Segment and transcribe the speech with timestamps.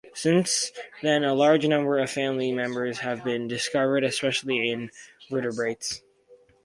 [0.15, 0.71] Since
[1.03, 4.89] then a large number of family members have been discovered, especially in
[5.29, 6.01] vertebrates.